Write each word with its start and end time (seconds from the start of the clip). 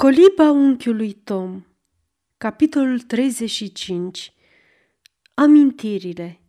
Coliba 0.00 0.50
unchiului 0.50 1.12
Tom 1.12 1.64
Capitolul 2.36 3.00
35 3.00 4.32
Amintirile. 5.34 6.40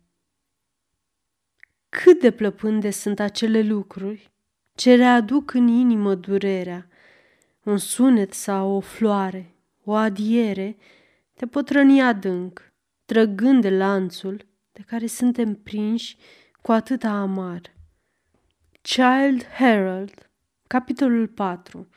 Cât 1.88 2.20
de 2.20 2.30
plăpânde 2.30 2.90
sunt 2.90 3.20
acele 3.20 3.62
lucruri 3.62 4.30
ce 4.74 4.94
readuc 4.94 5.54
în 5.54 5.68
inimă 5.68 6.14
durerea, 6.14 6.88
un 7.62 7.78
sunet 7.78 8.32
sau 8.32 8.70
o 8.70 8.80
floare, 8.80 9.54
o 9.84 9.94
adiere, 9.94 10.76
te 11.34 11.46
pot 11.46 11.70
răni 11.70 12.02
adânc, 12.02 12.72
trăgând 13.04 13.62
de 13.62 13.70
lanțul 13.70 14.46
de 14.72 14.82
care 14.86 15.06
suntem 15.06 15.54
prinși 15.54 16.16
cu 16.62 16.72
atâta 16.72 17.10
amar. 17.10 17.74
Child 18.80 19.44
Herald, 19.44 20.30
capitolul 20.66 21.28
4 21.28 21.88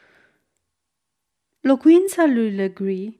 Locuința 1.62 2.26
lui 2.26 2.52
Legree 2.52 3.20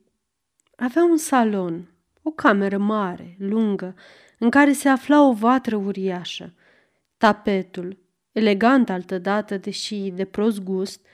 avea 0.76 1.04
un 1.04 1.16
salon, 1.16 1.90
o 2.22 2.30
cameră 2.30 2.78
mare, 2.78 3.36
lungă, 3.38 3.94
în 4.38 4.50
care 4.50 4.72
se 4.72 4.88
afla 4.88 5.22
o 5.28 5.32
vatră 5.32 5.76
uriașă. 5.76 6.54
Tapetul, 7.16 7.98
elegant 8.32 8.90
altădată, 8.90 9.56
deși 9.56 10.10
de 10.10 10.24
prost 10.24 10.62
gust, 10.62 11.06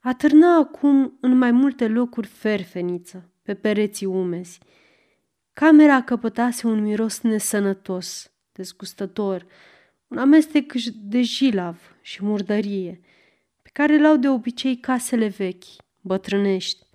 atârna 0.00 0.56
acum 0.56 1.18
în 1.20 1.38
mai 1.38 1.50
multe 1.50 1.88
locuri 1.88 2.26
ferfeniță, 2.26 3.30
pe 3.42 3.54
pereții 3.54 4.06
umezi. 4.06 4.58
Camera 5.52 6.02
căpătase 6.02 6.66
un 6.66 6.82
miros 6.82 7.20
nesănătos, 7.20 8.32
dezgustător, 8.52 9.46
un 10.08 10.18
amestec 10.18 10.72
de 10.94 11.22
jilav 11.22 11.96
și 12.00 12.24
murdărie, 12.24 13.00
pe 13.62 13.70
care 13.72 14.00
l-au 14.00 14.16
de 14.16 14.28
obicei 14.28 14.76
casele 14.76 15.26
vechi, 15.26 15.64
bătrânești. 16.00 16.85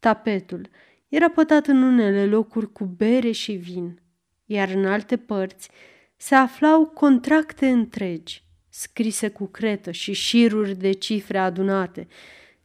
Tapetul 0.00 0.68
era 1.08 1.30
pătat 1.30 1.66
în 1.66 1.82
unele 1.82 2.26
locuri 2.26 2.72
cu 2.72 2.84
bere 2.84 3.30
și 3.30 3.52
vin, 3.52 4.00
iar 4.46 4.68
în 4.68 4.86
alte 4.86 5.16
părți 5.16 5.70
se 6.16 6.34
aflau 6.34 6.86
contracte 6.86 7.68
întregi, 7.68 8.44
scrise 8.68 9.28
cu 9.28 9.46
cretă 9.46 9.90
și 9.90 10.12
șiruri 10.12 10.74
de 10.74 10.92
cifre 10.92 11.38
adunate, 11.38 12.08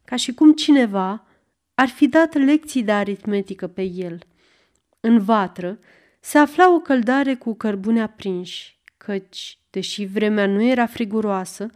ca 0.06 0.16
și 0.16 0.34
cum 0.34 0.54
cineva 0.54 1.28
ar 1.74 1.88
fi 1.88 2.08
dat 2.08 2.34
lecții 2.34 2.84
de 2.84 2.92
aritmetică 2.92 3.68
pe 3.68 3.82
el. 3.82 4.20
În 5.00 5.20
vatră 5.20 5.80
se 6.20 6.38
afla 6.38 6.74
o 6.74 6.80
căldare 6.80 7.36
cu 7.36 7.54
cărbune 7.54 8.02
aprinși, 8.02 8.80
căci, 8.98 9.60
deși 9.70 10.06
vremea 10.06 10.48
nu 10.48 10.64
era 10.64 10.86
friguroasă, 10.86 11.70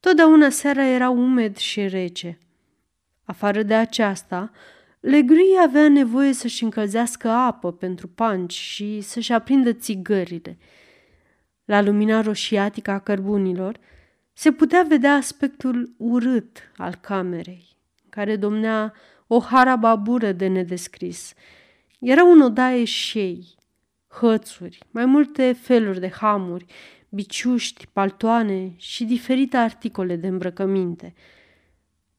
totdeauna 0.00 0.48
seara 0.48 0.84
era 0.84 1.10
umed 1.10 1.56
și 1.56 1.88
rece– 1.88 2.38
Afară 3.30 3.62
de 3.62 3.74
aceasta, 3.74 4.50
Legrii 5.00 5.56
avea 5.62 5.88
nevoie 5.88 6.32
să-și 6.32 6.64
încălzească 6.64 7.28
apă 7.28 7.72
pentru 7.72 8.08
panci 8.08 8.52
și 8.52 9.00
să-și 9.00 9.32
aprindă 9.32 9.72
țigările. 9.72 10.58
La 11.64 11.80
lumina 11.82 12.20
roșiatică 12.20 12.90
a 12.90 12.98
cărbunilor 12.98 13.78
se 14.32 14.52
putea 14.52 14.82
vedea 14.88 15.14
aspectul 15.14 15.94
urât 15.96 16.58
al 16.76 16.94
camerei, 16.94 17.76
care 18.08 18.36
domnea 18.36 18.92
o 19.26 19.40
harababură 19.40 20.32
de 20.32 20.46
nedescris. 20.46 21.34
Era 21.98 22.24
un 22.24 22.40
odaie 22.40 22.84
șei, 22.84 23.54
hățuri, 24.08 24.78
mai 24.90 25.04
multe 25.04 25.52
feluri 25.52 26.00
de 26.00 26.10
hamuri, 26.10 26.66
biciuști, 27.08 27.86
paltoane 27.92 28.72
și 28.76 29.04
diferite 29.04 29.56
articole 29.56 30.16
de 30.16 30.26
îmbrăcăminte– 30.26 31.14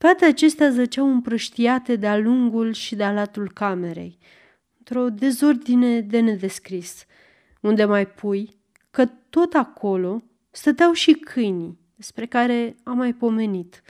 toate 0.01 0.25
acestea 0.25 0.69
zăceau 0.69 1.11
împrăștiate 1.11 1.95
de-a 1.95 2.17
lungul 2.17 2.73
și 2.73 2.95
de-a 2.95 3.11
latul 3.11 3.51
camerei, 3.53 4.17
într-o 4.77 5.09
dezordine 5.09 6.01
de 6.01 6.19
nedescris, 6.19 7.05
unde 7.59 7.85
mai 7.85 8.07
pui 8.07 8.49
că 8.91 9.05
tot 9.29 9.53
acolo 9.53 10.23
stăteau 10.49 10.91
și 10.91 11.13
câinii, 11.13 11.79
despre 11.95 12.25
care 12.25 12.75
am 12.83 12.97
mai 12.97 13.13
pomenit, 13.13 13.81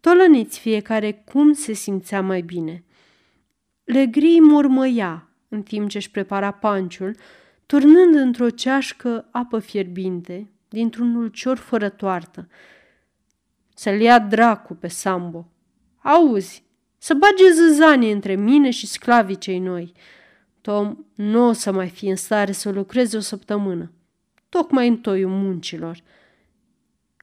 tolăniți 0.00 0.58
fiecare 0.58 1.12
cum 1.12 1.52
se 1.52 1.72
simțea 1.72 2.22
mai 2.22 2.40
bine. 2.40 2.84
Legrii 3.84 4.40
mormăia 4.40 5.28
în 5.48 5.62
timp 5.62 5.88
ce 5.88 5.96
își 5.96 6.10
prepara 6.10 6.50
panciul, 6.50 7.16
turnând 7.66 8.14
într-o 8.14 8.50
ceașcă 8.50 9.28
apă 9.30 9.58
fierbinte, 9.58 10.50
dintr-un 10.68 11.14
ulcior 11.14 11.56
fără 11.56 11.88
toartă. 11.88 12.48
Să-l 13.74 14.00
ia 14.00 14.18
dracu 14.18 14.74
pe 14.74 14.88
Sambo, 14.88 15.48
Auzi, 16.04 16.64
să 16.98 17.14
bage 17.14 17.50
zâzanie 17.52 18.12
între 18.12 18.34
mine 18.34 18.70
și 18.70 18.86
sclavii 18.86 19.38
cei 19.38 19.58
noi. 19.58 19.92
Tom 20.60 20.96
nu 21.14 21.48
o 21.48 21.52
să 21.52 21.72
mai 21.72 21.88
fie 21.88 22.10
în 22.10 22.16
stare 22.16 22.52
să 22.52 22.70
lucreze 22.70 23.16
o 23.16 23.20
săptămână, 23.20 23.92
tocmai 24.48 24.88
în 24.88 24.98
toiul 24.98 25.30
muncilor. 25.30 26.02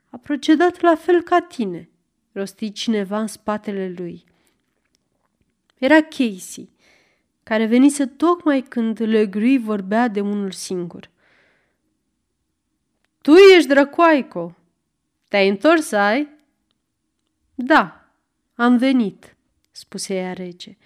A 0.09 0.18
procedat 0.18 0.81
la 0.81 0.96
fel 0.96 1.22
ca 1.22 1.40
tine, 1.40 1.90
rosti 2.31 2.72
cineva 2.72 3.20
în 3.20 3.28
spatele 3.28 3.94
lui. 3.97 4.24
Era 5.78 6.02
Casey, 6.02 6.70
care 7.44 7.66
venise 7.66 8.06
tocmai 8.06 8.62
când 8.62 9.02
Legrui 9.02 9.58
vorbea 9.58 10.08
de 10.08 10.22
unul 10.22 10.52
singur. 10.52 11.09
Tu 13.22 13.31
ești 13.56 13.68
drăcoaico! 13.68 14.56
Te-ai 15.28 15.50
întors, 15.50 15.91
ai? 15.91 16.28
Da, 17.56 18.01
am 18.62 18.78
venit, 18.78 19.38
spuse 19.72 20.16
ea 20.16 20.34
rece. 20.34 20.78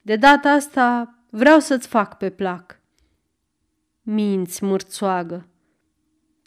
De 0.00 0.16
data 0.16 0.50
asta 0.50 1.18
vreau 1.30 1.58
să-ți 1.58 1.88
fac 1.88 2.16
pe 2.16 2.30
plac. 2.30 2.80
Minți, 4.02 4.64
mărțoagă. 4.64 5.48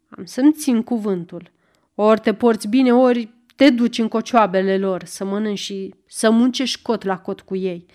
Am 0.09 0.25
să-mi 0.25 0.53
țin 0.53 0.83
cuvântul. 0.83 1.51
Ori 1.95 2.19
te 2.19 2.33
porți 2.33 2.67
bine, 2.67 2.93
ori 2.93 3.33
te 3.55 3.69
duci 3.69 3.97
în 3.97 4.07
cocioabele 4.07 4.77
lor 4.77 5.03
să 5.03 5.25
mănânci 5.25 5.59
și 5.59 5.95
să 6.07 6.29
muncești 6.29 6.81
cot 6.81 7.03
la 7.03 7.19
cot 7.19 7.41
cu 7.41 7.55
ei. 7.55 7.85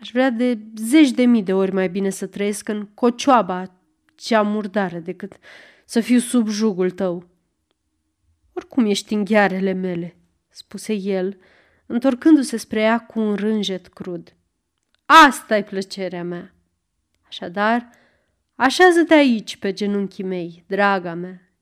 Aș 0.00 0.10
vrea 0.10 0.30
de 0.30 0.58
zeci 0.76 1.10
de 1.10 1.24
mii 1.24 1.42
de 1.42 1.52
ori 1.52 1.72
mai 1.72 1.88
bine 1.88 2.10
să 2.10 2.26
trăiesc 2.26 2.68
în 2.68 2.86
cocioaba 2.86 3.80
cea 4.14 4.42
murdară 4.42 4.98
decât 4.98 5.36
să 5.84 6.00
fiu 6.00 6.18
sub 6.18 6.48
jugul 6.48 6.90
tău. 6.90 7.28
Oricum 8.52 8.86
ești 8.86 9.14
în 9.14 9.24
ghearele 9.24 9.72
mele 9.72 10.16
spuse 10.54 10.92
el, 10.92 11.40
întorcându-se 11.86 12.56
spre 12.56 12.80
ea 12.80 13.06
cu 13.06 13.20
un 13.20 13.34
rânjet 13.34 13.86
crud. 13.86 14.36
asta 15.04 15.56
e 15.56 15.62
plăcerea 15.62 16.24
mea. 16.24 16.54
Așadar, 17.26 17.88
așează-te 18.54 19.14
aici 19.14 19.56
pe 19.56 19.72
genunchii 19.72 20.24
mei, 20.24 20.64
draga 20.66 21.14
mea, 21.14 21.52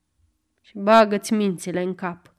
și 0.61 0.79
bagă-ți 0.79 1.33
mințile 1.33 1.83
în 1.83 1.95
cap. 1.95 2.35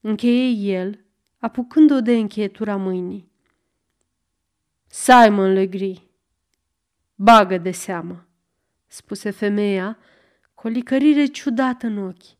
Încheie 0.00 0.78
el, 0.78 1.04
apucând-o 1.38 2.00
de 2.00 2.16
încheietura 2.16 2.76
mâinii. 2.76 3.30
Simon 4.86 5.52
Legri, 5.52 6.10
bagă 7.14 7.58
de 7.58 7.70
seamă, 7.70 8.26
spuse 8.86 9.30
femeia 9.30 9.98
cu 10.54 10.66
o 10.66 10.70
licărire 10.70 11.26
ciudată 11.26 11.86
în 11.86 11.98
ochi. 11.98 12.37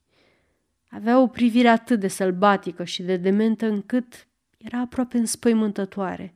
Avea 0.90 1.20
o 1.20 1.26
privire 1.26 1.68
atât 1.68 2.00
de 2.00 2.08
sălbatică 2.08 2.84
și 2.84 3.02
de 3.02 3.16
dementă 3.16 3.66
încât 3.66 4.28
era 4.58 4.78
aproape 4.78 5.18
înspăimântătoare. 5.18 6.34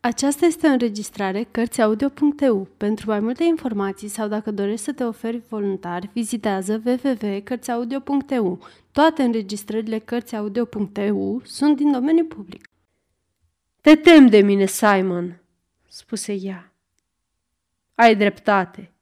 Aceasta 0.00 0.46
este 0.46 0.66
o 0.66 0.70
înregistrare 0.70 1.42
Cărțiaudio.eu. 1.50 2.68
Pentru 2.76 3.10
mai 3.10 3.20
multe 3.20 3.44
informații 3.44 4.08
sau 4.08 4.28
dacă 4.28 4.50
dorești 4.50 4.84
să 4.84 4.92
te 4.92 5.04
oferi 5.04 5.42
voluntar, 5.48 6.10
vizitează 6.12 6.82
www.cărțiaudio.eu. 6.84 8.66
Toate 8.92 9.22
înregistrările 9.22 9.98
Cărțiaudio.eu 9.98 11.40
sunt 11.44 11.76
din 11.76 11.92
domeniu 11.92 12.24
public. 12.24 12.70
Te 13.80 13.94
tem 13.94 14.26
de 14.26 14.40
mine, 14.40 14.66
Simon, 14.66 15.42
spuse 15.88 16.32
ea. 16.32 16.72
Ai 17.94 18.16
dreptate. 18.16 18.92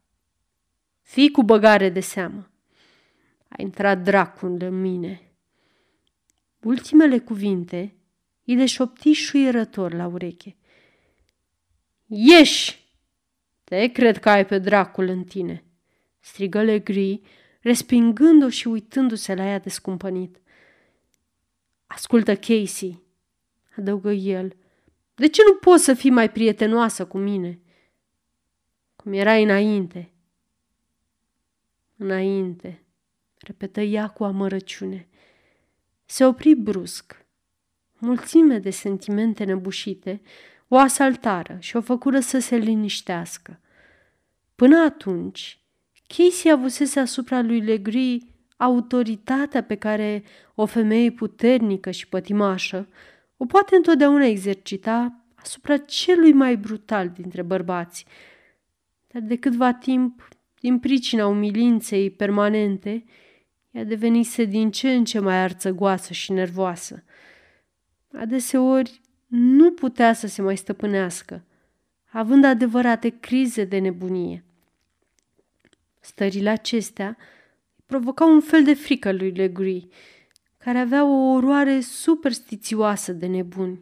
Fii 1.02 1.30
cu 1.30 1.42
băgare 1.42 1.88
de 1.88 2.00
seamă. 2.00 2.49
A 3.50 3.62
intrat 3.62 4.02
dracul 4.02 4.56
în 4.60 4.80
mine. 4.80 5.32
Ultimele 6.60 7.18
cuvinte 7.18 7.94
îi 8.44 8.54
le 8.54 8.66
șopti 8.66 9.12
șuierător 9.12 9.92
la 9.92 10.06
ureche. 10.06 10.56
Ieși! 12.06 12.88
Te 13.64 13.86
cred 13.86 14.18
că 14.18 14.30
ai 14.30 14.46
pe 14.46 14.58
dracul 14.58 15.08
în 15.08 15.24
tine, 15.24 15.64
strigă 16.20 16.62
Legri, 16.62 17.20
respingând-o 17.60 18.48
și 18.48 18.68
uitându-se 18.68 19.34
la 19.34 19.44
ea 19.44 19.58
descumpănit. 19.58 20.40
Ascultă, 21.86 22.36
Casey, 22.36 23.02
adăugă 23.76 24.12
el, 24.12 24.56
de 25.14 25.28
ce 25.28 25.42
nu 25.46 25.54
poți 25.54 25.84
să 25.84 25.94
fii 25.94 26.10
mai 26.10 26.30
prietenoasă 26.30 27.06
cu 27.06 27.18
mine? 27.18 27.60
Cum 28.96 29.12
erai 29.12 29.42
înainte. 29.42 30.12
Înainte 31.96 32.84
repetă 33.40 33.80
ea 33.80 34.08
cu 34.08 34.24
amărăciune. 34.24 35.08
Se 36.04 36.24
opri 36.24 36.54
brusc. 36.54 37.24
mulțime 37.98 38.58
de 38.58 38.70
sentimente 38.70 39.44
nebușite, 39.44 40.20
o 40.68 40.76
asaltară 40.76 41.56
și 41.60 41.76
o 41.76 41.80
făcură 41.80 42.20
să 42.20 42.38
se 42.38 42.56
liniștească. 42.56 43.60
Până 44.54 44.78
atunci, 44.78 45.60
Casey 46.06 46.50
avusese 46.50 47.00
asupra 47.00 47.42
lui 47.42 47.60
Legri 47.60 48.26
autoritatea 48.56 49.62
pe 49.62 49.74
care 49.74 50.22
o 50.54 50.66
femeie 50.66 51.10
puternică 51.10 51.90
și 51.90 52.08
pătimașă 52.08 52.88
o 53.36 53.46
poate 53.46 53.76
întotdeauna 53.76 54.24
exercita 54.24 55.24
asupra 55.34 55.76
celui 55.76 56.32
mai 56.32 56.56
brutal 56.56 57.08
dintre 57.08 57.42
bărbați. 57.42 58.04
Dar 59.06 59.22
de 59.22 59.36
câtva 59.36 59.72
timp, 59.72 60.28
din 60.60 60.78
pricina 60.78 61.26
umilinței 61.26 62.10
permanente, 62.10 63.04
ea 63.70 63.84
devenise 63.84 64.44
din 64.44 64.70
ce 64.70 64.92
în 64.92 65.04
ce 65.04 65.18
mai 65.18 65.36
arțăgoasă 65.36 66.12
și 66.12 66.32
nervoasă. 66.32 67.04
Adeseori 68.12 69.00
nu 69.26 69.70
putea 69.70 70.12
să 70.12 70.26
se 70.26 70.42
mai 70.42 70.56
stăpânească, 70.56 71.44
având 72.10 72.44
adevărate 72.44 73.08
crize 73.08 73.64
de 73.64 73.78
nebunie. 73.78 74.44
Stările 76.00 76.50
acestea 76.50 77.16
provocau 77.86 78.32
un 78.32 78.40
fel 78.40 78.64
de 78.64 78.74
frică 78.74 79.12
lui 79.12 79.30
Legree, 79.30 79.88
care 80.58 80.78
avea 80.78 81.04
o 81.04 81.32
oroare 81.32 81.80
superstițioasă 81.80 83.12
de 83.12 83.26
nebuni, 83.26 83.80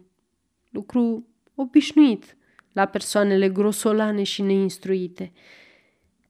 lucru 0.69 1.27
obișnuit 1.55 2.37
la 2.73 2.85
persoanele 2.85 3.49
grosolane 3.49 4.23
și 4.23 4.41
neinstruite. 4.41 5.31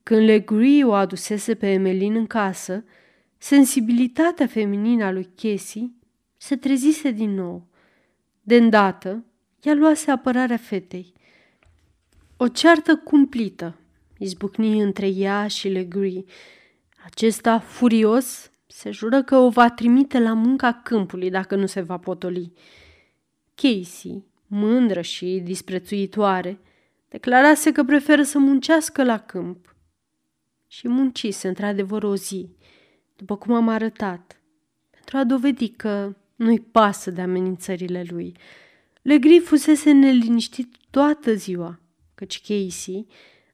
Când 0.04 0.22
Legree 0.22 0.84
o 0.84 0.94
adusese 0.94 1.56
pe 1.56 1.72
Emelin 1.72 2.16
în 2.16 2.28
casă, 2.28 2.84
sensibilitatea 3.42 4.48
feminină 4.48 5.06
a 5.06 5.12
lui 5.12 5.30
Casey 5.36 5.92
se 6.38 6.56
trezise 6.56 7.12
din 7.12 7.34
nou. 7.34 7.68
De 8.42 8.56
îndată, 8.56 9.24
ea 9.62 9.74
luase 9.74 10.12
apărarea 10.12 10.58
fetei. 10.58 11.14
O 12.38 12.48
ceartă 12.48 12.96
cumplită 12.96 13.78
izbucni 14.18 14.82
între 14.82 15.08
ea 15.08 15.48
și 15.48 15.68
Legree. 15.68 16.24
Acesta, 17.06 17.60
furios, 17.60 18.52
se 18.68 18.92
jură 18.92 19.24
că 19.24 19.36
o 19.36 19.50
va 19.50 19.70
trimite 19.70 20.20
la 20.20 20.34
munca 20.34 20.74
câmpului 20.74 21.30
dacă 21.30 21.56
nu 21.56 21.66
se 21.66 21.82
va 21.82 21.98
potoli. 21.98 22.54
Casey, 23.56 24.24
mândră 24.48 25.02
și 25.02 25.42
disprețuitoare, 25.44 26.60
declarase 27.10 27.72
că 27.72 27.84
preferă 27.84 28.24
să 28.24 28.40
muncească 28.40 29.04
la 29.04 29.18
câmp. 29.18 29.76
Și 30.68 30.88
muncise 30.88 31.48
într-adevăr 31.48 32.04
o 32.04 32.16
zi, 32.16 32.50
după 33.20 33.38
cum 33.38 33.54
am 33.54 33.68
arătat, 33.68 34.42
pentru 34.90 35.18
a 35.18 35.24
dovedi 35.24 35.70
că 35.70 36.16
nu-i 36.36 36.60
pasă 36.60 37.12
de 37.12 37.22
amenințările 37.22 38.04
lui. 38.10 38.36
Legri 39.02 39.40
fusese 39.40 39.92
neliniștit 39.92 40.76
toată 40.90 41.34
ziua, 41.34 41.80
căci 42.16 42.42
Casey 42.42 43.08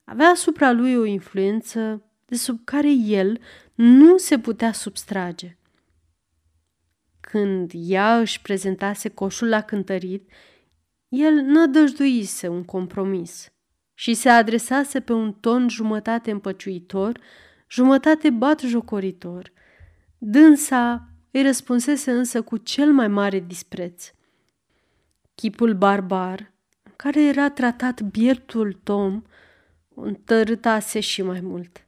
avea 0.03 0.27
asupra 0.27 0.71
lui 0.71 0.95
o 0.95 1.06
influență 1.06 2.03
de 2.25 2.35
sub 2.35 2.59
care 2.63 2.91
el 2.91 3.39
nu 3.75 4.17
se 4.17 4.39
putea 4.39 4.71
substrage. 4.71 5.57
Când 7.19 7.71
ea 7.73 8.19
își 8.19 8.41
prezentase 8.41 9.09
coșul 9.09 9.47
la 9.47 9.62
cântărit, 9.62 10.29
el 11.07 11.33
nădăjduise 11.33 12.47
un 12.47 12.63
compromis 12.63 13.50
și 13.94 14.13
se 14.13 14.29
adresase 14.29 15.00
pe 15.00 15.13
un 15.13 15.33
ton 15.33 15.69
jumătate 15.69 16.31
împăciuitor, 16.31 17.19
jumătate 17.69 18.29
batjocoritor. 18.29 19.51
Dânsa 20.17 21.09
îi 21.31 21.41
răspunsese 21.41 22.12
însă 22.12 22.41
cu 22.41 22.57
cel 22.57 22.91
mai 22.94 23.07
mare 23.07 23.39
dispreț. 23.39 24.12
Chipul 25.35 25.73
barbar, 25.73 26.51
în 26.83 26.91
care 26.95 27.23
era 27.23 27.50
tratat 27.50 28.01
biertul 28.01 28.79
Tom, 28.83 29.21
o 29.94 30.01
întărâtase 30.01 31.00
și 31.00 31.21
mai 31.21 31.39
mult. 31.41 31.88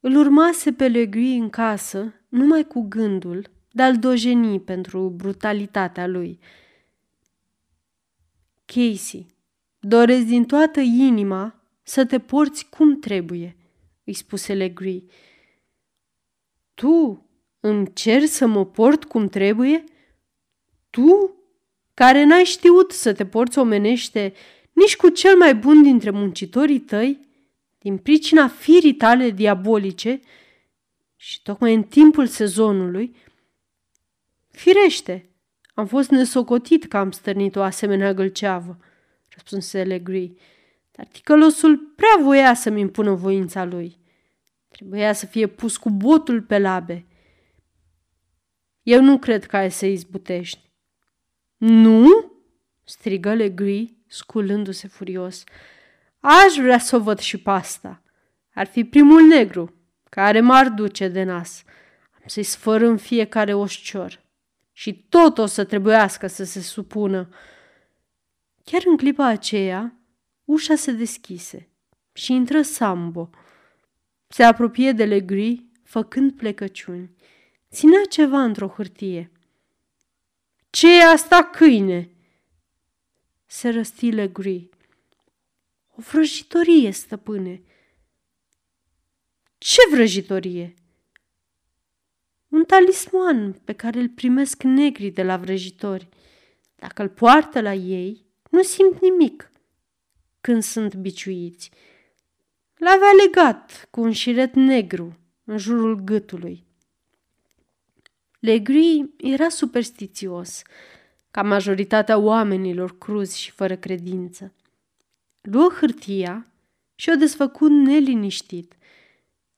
Îl 0.00 0.16
urmase 0.16 0.72
pe 0.72 0.88
Legui 0.88 1.36
în 1.36 1.50
casă 1.50 2.14
numai 2.28 2.64
cu 2.64 2.80
gândul 2.88 3.50
de 3.70 3.82
a-l 3.82 3.98
dojeni 3.98 4.60
pentru 4.60 5.08
brutalitatea 5.08 6.06
lui. 6.06 6.38
Casey, 8.64 9.26
doresc 9.80 10.24
din 10.24 10.44
toată 10.44 10.80
inima 10.80 11.62
să 11.82 12.04
te 12.04 12.18
porți 12.18 12.68
cum 12.68 13.00
trebuie, 13.00 13.56
îi 14.04 14.14
spuse 14.14 14.54
Legree. 14.54 15.02
Tu 16.74 17.26
îmi 17.60 17.92
cer 17.92 18.24
să 18.24 18.46
mă 18.46 18.66
port 18.66 19.04
cum 19.04 19.28
trebuie? 19.28 19.84
Tu, 20.90 21.34
care 21.94 22.24
n-ai 22.24 22.44
știut 22.44 22.92
să 22.92 23.12
te 23.12 23.26
porți 23.26 23.58
omenește 23.58 24.32
nici 24.72 24.96
cu 24.96 25.08
cel 25.08 25.36
mai 25.36 25.54
bun 25.54 25.82
dintre 25.82 26.10
muncitorii 26.10 26.80
tăi, 26.80 27.20
din 27.78 27.98
pricina 27.98 28.48
firii 28.48 28.94
tale 28.94 29.30
diabolice 29.30 30.20
și 31.16 31.42
tocmai 31.42 31.74
în 31.74 31.82
timpul 31.82 32.26
sezonului, 32.26 33.16
firește, 34.50 35.28
am 35.74 35.86
fost 35.86 36.10
nesocotit 36.10 36.84
că 36.84 36.96
am 36.96 37.10
stărnit 37.10 37.56
o 37.56 37.62
asemenea 37.62 38.14
gâlceavă, 38.14 38.78
răspunse 39.28 39.82
Legree, 39.82 40.32
dar 40.96 41.06
ticălosul 41.06 41.76
prea 41.76 42.16
voia 42.20 42.54
să-mi 42.54 42.80
impună 42.80 43.14
voința 43.14 43.64
lui. 43.64 43.98
Trebuia 44.68 45.12
să 45.12 45.26
fie 45.26 45.46
pus 45.46 45.76
cu 45.76 45.90
botul 45.90 46.42
pe 46.42 46.58
labe. 46.58 47.06
Eu 48.82 49.02
nu 49.02 49.18
cred 49.18 49.46
că 49.46 49.56
ai 49.56 49.70
să 49.70 49.86
izbutești. 49.86 50.70
Nu? 51.56 52.32
strigă 52.84 53.34
Legree, 53.34 53.96
sculându-se 54.06 54.88
furios. 54.88 55.44
Aș 56.20 56.54
vrea 56.56 56.78
să 56.78 56.96
o 56.96 57.00
văd 57.00 57.18
și 57.18 57.38
pe 57.38 57.50
asta. 57.50 58.02
Ar 58.54 58.66
fi 58.66 58.84
primul 58.84 59.22
negru, 59.22 59.74
care 60.10 60.40
m-ar 60.40 60.68
duce 60.68 61.08
de 61.08 61.22
nas. 61.22 61.62
Am 62.14 62.22
să-i 62.26 62.42
sfărâm 62.42 62.96
fiecare 62.96 63.54
oșcior. 63.54 64.22
Și 64.72 65.06
tot 65.08 65.38
o 65.38 65.46
să 65.46 65.64
trebuiască 65.64 66.26
să 66.26 66.44
se 66.44 66.60
supună. 66.60 67.28
Chiar 68.64 68.82
în 68.86 68.96
clipa 68.96 69.26
aceea, 69.26 69.98
ușa 70.44 70.74
se 70.74 70.92
deschise 70.92 71.68
și 72.12 72.32
intră 72.32 72.62
Sambo. 72.62 73.30
Se 74.26 74.42
apropie 74.42 74.92
de 74.92 75.04
Legri, 75.04 75.64
făcând 75.82 76.32
plecăciuni. 76.32 77.10
Ținea 77.70 78.04
ceva 78.08 78.42
într-o 78.42 78.68
hârtie. 78.68 79.32
Ce 80.70 80.98
e 80.98 81.04
asta, 81.04 81.44
câine?" 81.44 82.08
se 83.46 83.68
răsti 83.68 84.10
Legri. 84.10 84.68
O 85.88 86.02
vrăjitorie, 86.02 86.90
stăpâne. 86.90 87.62
Ce 89.58 89.80
vrăjitorie? 89.90 90.74
Un 92.48 92.64
talisman 92.64 93.52
pe 93.52 93.72
care 93.72 93.98
îl 93.98 94.08
primesc 94.08 94.62
negrii 94.62 95.10
de 95.10 95.22
la 95.22 95.36
vrăjitori. 95.36 96.08
Dacă 96.76 97.02
îl 97.02 97.08
poartă 97.08 97.60
la 97.60 97.72
ei, 97.72 98.26
nu 98.50 98.62
simt 98.62 99.00
nimic 99.00 99.52
când 100.44 100.62
sunt 100.62 100.94
biciuiți. 100.94 101.70
L-avea 102.74 103.10
legat 103.24 103.88
cu 103.90 104.00
un 104.00 104.12
șiret 104.12 104.54
negru 104.54 105.18
în 105.44 105.58
jurul 105.58 105.94
gâtului. 105.94 106.64
Legri 108.38 109.04
era 109.16 109.48
superstițios, 109.48 110.62
ca 111.30 111.42
majoritatea 111.42 112.18
oamenilor 112.18 112.98
cruzi 112.98 113.40
și 113.40 113.50
fără 113.50 113.76
credință. 113.76 114.52
Luă 115.40 115.72
hârtia 115.80 116.46
și 116.94 117.10
o 117.10 117.14
desfăcu 117.14 117.66
neliniștit. 117.66 118.76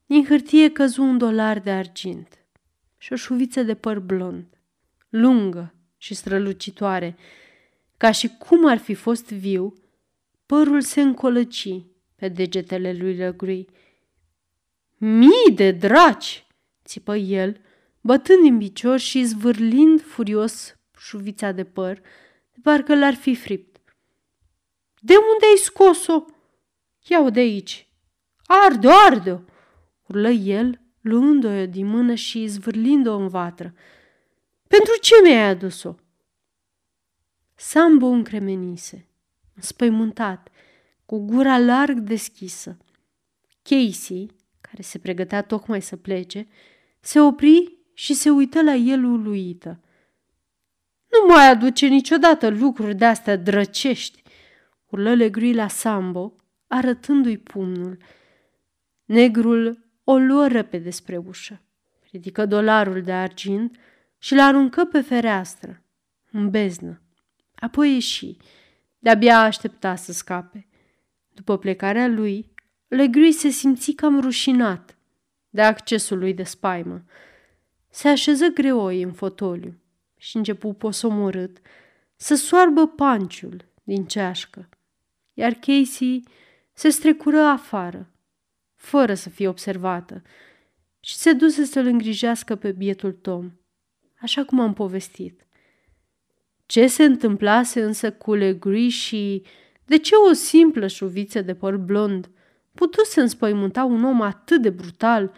Din 0.07 0.25
hârtie 0.25 0.71
căzu 0.71 1.02
un 1.02 1.19
dolar 1.19 1.59
de 1.59 1.71
argint 1.71 2.38
și 2.97 3.12
o 3.12 3.16
șuviță 3.16 3.62
de 3.62 3.75
păr 3.75 3.99
blond, 3.99 4.47
lungă 5.09 5.75
și 5.97 6.14
strălucitoare. 6.14 7.16
Ca 7.97 8.11
și 8.11 8.28
cum 8.28 8.66
ar 8.66 8.78
fi 8.78 8.95
fost 8.95 9.33
viu, 9.33 9.75
părul 10.47 10.81
se 10.81 11.00
încolăci 11.00 11.69
pe 12.15 12.29
degetele 12.29 12.93
lui 12.93 13.17
Lăgrui. 13.17 13.69
Mii 14.97 15.53
de 15.55 15.71
draci!" 15.71 16.47
țipă 16.85 17.17
el, 17.17 17.61
bătând 18.00 18.43
din 18.43 18.59
picior 18.59 18.99
și 18.99 19.25
zvârlind 19.25 20.03
furios 20.03 20.76
șuvița 20.99 21.53
de 21.53 21.65
păr, 21.65 22.00
de 22.53 22.59
parcă 22.62 22.95
l-ar 22.95 23.15
fi 23.15 23.35
fript. 23.35 23.76
De 25.00 25.15
unde 25.33 25.47
ai 25.50 25.57
scos-o? 25.57 26.25
Ia-o 27.07 27.31
de 27.31 27.41
aici. 27.41 27.88
Arde-o, 28.47 28.91
arde-o! 28.91 29.38
Urlă 30.07 30.29
el, 30.29 30.81
luându-o 31.00 31.67
din 31.67 31.87
mână 31.87 32.15
și 32.15 32.47
zvârlind-o 32.47 33.17
în 33.17 33.29
vatră. 33.29 33.75
Pentru 34.67 34.93
ce 35.00 35.15
mi-ai 35.23 35.49
adus-o? 35.49 35.95
Sambo 37.55 38.07
încremenise, 38.07 39.09
înspăimântat, 39.57 40.49
cu 41.07 41.19
gura 41.19 41.59
larg 41.59 41.99
deschisă. 41.99 42.77
Casey, 43.63 44.31
care 44.61 44.83
se 44.83 44.99
pregătea 44.99 45.43
tocmai 45.43 45.83
să 45.83 45.97
plece, 45.97 46.47
se 47.01 47.21
opri 47.21 47.79
și 47.95 48.15
se 48.15 48.31
uită 48.31 48.63
la 48.63 48.75
el 48.75 49.05
uluită. 49.05 49.81
Nu 51.09 51.35
mai 51.35 51.49
aduce 51.49 51.87
niciodată 51.87 52.49
lucruri 52.49 52.95
de-astea 52.95 53.37
drăcești, 53.37 54.23
urlă 54.87 55.15
Legri 55.15 55.55
la 55.55 55.69
Sambo, 55.69 56.35
arătându-i 56.67 57.39
pumnul. 57.39 57.99
Negrul 59.05 59.89
o 60.05 60.17
luă 60.17 60.47
repede 60.47 60.91
spre 60.91 61.17
ușă, 61.17 61.63
ridică 62.11 62.47
dolarul 62.47 63.03
de 63.03 63.13
argint 63.13 63.77
și 64.19 64.35
l 64.35 64.41
aruncă 64.41 64.85
pe 64.85 65.01
fereastră, 65.01 65.83
în 66.31 66.51
beznă. 66.51 67.01
Apoi 67.55 67.93
ieși, 67.93 68.37
de-abia 68.99 69.41
aștepta 69.41 69.95
să 69.95 70.12
scape. 70.12 70.67
După 71.29 71.59
plecarea 71.59 72.07
lui, 72.07 72.55
Legri 72.88 73.33
se 73.33 73.49
simți 73.49 73.93
cam 73.93 74.21
rușinat 74.21 74.97
de 75.49 75.62
accesul 75.62 76.19
lui 76.19 76.35
de 76.35 76.43
spaimă. 76.43 77.05
Se 77.88 78.09
așeză 78.09 78.47
greoi 78.47 79.03
în 79.03 79.12
fotoliu 79.12 79.81
și 80.17 80.37
începu 80.37 80.73
posomorât 80.73 81.59
să 82.17 82.35
soarbă 82.35 82.87
panciul 82.87 83.65
din 83.83 84.07
ceașcă, 84.07 84.69
iar 85.33 85.53
Casey 85.53 86.23
se 86.73 86.88
strecură 86.88 87.41
afară, 87.41 88.11
fără 88.75 89.15
să 89.15 89.29
fie 89.29 89.49
observată, 89.49 90.23
și 91.00 91.15
se 91.15 91.33
duse 91.33 91.65
să-l 91.65 91.87
îngrijească 91.87 92.57
pe 92.57 92.73
bietul 92.73 93.12
Tom, 93.12 93.53
așa 94.21 94.45
cum 94.45 94.61
am 94.61 94.73
povestit. 94.73 95.46
Ce 96.66 96.87
se 96.87 97.04
întâmplase 97.04 97.82
însă 97.82 98.12
cu 98.12 98.35
Legree 98.35 98.88
și 98.88 99.42
de 99.85 99.99
ce 99.99 100.14
o 100.14 100.32
simplă 100.32 100.87
șuviță 100.87 101.40
de 101.40 101.54
păr 101.54 101.76
blond 101.76 102.30
putu 102.75 103.04
să 103.04 103.20
înspăimânta 103.20 103.85
un 103.85 104.04
om 104.04 104.20
atât 104.20 104.62
de 104.62 104.70
brutal, 104.70 105.32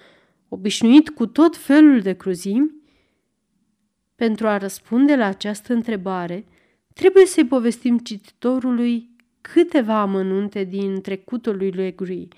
obișnuit 0.49 1.08
cu 1.08 1.26
tot 1.26 1.56
felul 1.56 2.00
de 2.00 2.12
cruzimi? 2.12 2.75
Pentru 4.14 4.49
a 4.49 4.56
răspunde 4.56 5.16
la 5.16 5.26
această 5.26 5.73
întrebare, 5.73 6.47
trebuie 6.94 7.26
să-i 7.26 7.47
povestim 7.47 7.99
cititorului 7.99 9.11
câteva 9.40 10.00
amănunte 10.00 10.64
din 10.64 11.00
trecutul 11.00 11.56
lui 11.56 11.70
Legree. 11.70 12.28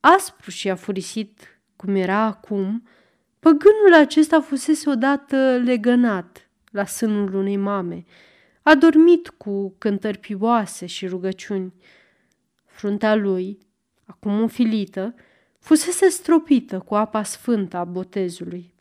Aspru 0.00 0.50
și 0.50 0.70
afurisit 0.70 1.60
cum 1.76 1.94
era 1.94 2.18
acum, 2.18 2.88
păgânul 3.40 3.94
acesta 3.94 4.40
fusese 4.40 4.90
odată 4.90 5.62
legănat 5.64 6.43
la 6.74 6.86
sânul 6.86 7.34
unei 7.34 7.56
mame, 7.56 8.04
a 8.62 8.74
dormit 8.74 9.28
cu 9.28 9.74
cântări 9.78 10.18
pioase 10.18 10.86
și 10.86 11.06
rugăciuni. 11.06 11.74
Fruntea 12.64 13.14
lui, 13.14 13.58
acum 14.04 14.42
ofilită, 14.42 15.14
fusese 15.58 16.08
stropită 16.08 16.78
cu 16.78 16.94
apa 16.94 17.22
sfântă 17.22 17.76
a 17.76 17.84
botezului. 17.84 18.74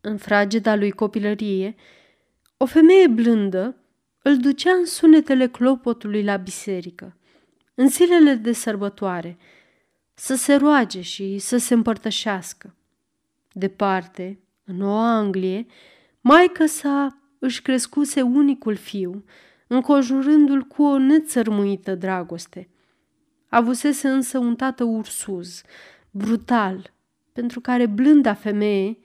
În 0.00 0.16
frageda 0.16 0.74
lui 0.74 0.90
copilărie, 0.90 1.74
o 2.56 2.66
femeie 2.66 3.06
blândă 3.06 3.76
îl 4.22 4.36
ducea 4.36 4.72
în 4.72 4.86
sunetele 4.86 5.48
clopotului 5.48 6.22
la 6.22 6.36
biserică, 6.36 7.16
în 7.74 7.88
zilele 7.88 8.34
de 8.34 8.52
sărbătoare, 8.52 9.38
să 10.14 10.34
se 10.34 10.54
roage 10.54 11.00
și 11.00 11.38
să 11.38 11.56
se 11.56 11.74
împărtășească. 11.74 12.74
Departe, 13.52 14.38
în 14.64 14.76
Noua 14.76 15.16
Anglie, 15.16 15.66
maică 16.26 16.66
sa 16.66 17.18
își 17.38 17.62
crescuse 17.62 18.22
unicul 18.22 18.76
fiu, 18.76 19.24
înconjurându-l 19.66 20.62
cu 20.62 20.82
o 20.82 20.98
nețărmuită 20.98 21.94
dragoste. 21.94 22.68
Avusese 23.48 24.08
însă 24.08 24.38
un 24.38 24.56
tată 24.56 24.84
ursuz, 24.84 25.62
brutal, 26.10 26.92
pentru 27.32 27.60
care 27.60 27.86
blânda 27.86 28.34
femeie 28.34 28.98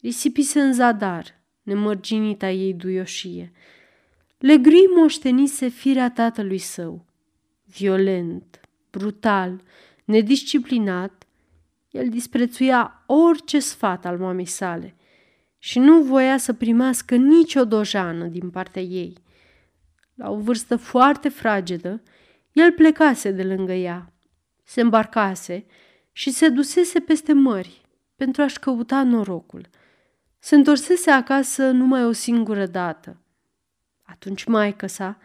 risipise 0.00 0.60
în 0.60 0.72
zadar, 0.72 1.40
nemărginita 1.62 2.50
ei 2.50 2.74
duioșie. 2.74 3.52
Legri 4.38 4.84
moștenise 4.96 5.68
firea 5.68 6.10
tatălui 6.10 6.58
său. 6.58 7.04
Violent, 7.64 8.60
brutal, 8.90 9.62
nedisciplinat, 10.04 11.26
el 11.90 12.08
disprețuia 12.08 13.04
orice 13.06 13.58
sfat 13.58 14.06
al 14.06 14.18
mamei 14.18 14.46
sale 14.46 14.96
și 15.64 15.78
nu 15.78 16.02
voia 16.02 16.36
să 16.38 16.52
primească 16.52 17.16
nicio 17.16 17.64
dojană 17.64 18.26
din 18.26 18.50
partea 18.50 18.82
ei. 18.82 19.16
La 20.14 20.30
o 20.30 20.36
vârstă 20.36 20.76
foarte 20.76 21.28
fragedă, 21.28 22.02
el 22.52 22.72
plecase 22.72 23.30
de 23.30 23.44
lângă 23.44 23.72
ea, 23.72 24.12
se 24.64 24.80
îmbarcase 24.80 25.66
și 26.12 26.30
se 26.30 26.48
dusese 26.48 27.00
peste 27.00 27.32
mări 27.32 27.80
pentru 28.16 28.42
a-și 28.42 28.58
căuta 28.58 29.02
norocul. 29.02 29.68
Se 30.38 30.54
întorsese 30.54 31.10
acasă 31.10 31.70
numai 31.70 32.04
o 32.04 32.12
singură 32.12 32.66
dată. 32.66 33.20
Atunci 34.02 34.44
maică 34.44 34.86
sa, 34.86 35.18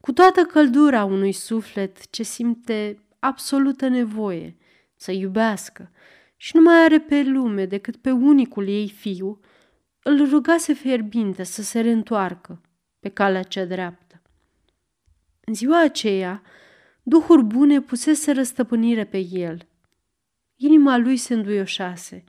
cu 0.00 0.12
toată 0.12 0.42
căldura 0.42 1.04
unui 1.04 1.32
suflet 1.32 2.10
ce 2.10 2.22
simte 2.22 3.02
absolută 3.18 3.88
nevoie 3.88 4.56
să 4.96 5.12
iubească 5.12 5.90
și 6.36 6.56
nu 6.56 6.62
mai 6.62 6.84
are 6.84 7.00
pe 7.00 7.22
lume 7.22 7.66
decât 7.66 7.96
pe 7.96 8.10
unicul 8.10 8.68
ei 8.68 8.88
fiu, 8.88 9.40
îl 10.08 10.28
rugase 10.28 10.72
fierbinte 10.72 11.42
să 11.42 11.62
se 11.62 11.80
reîntoarcă 11.80 12.60
pe 12.98 13.08
calea 13.08 13.42
cea 13.42 13.64
dreaptă. 13.64 14.22
În 15.44 15.54
ziua 15.54 15.82
aceea, 15.82 16.42
duhuri 17.02 17.42
bune 17.42 17.80
pusese 17.80 18.32
răstăpânire 18.32 19.04
pe 19.04 19.18
el. 19.18 19.68
Inima 20.56 20.96
lui 20.96 21.16
se 21.16 21.34
înduioșase, 21.34 22.24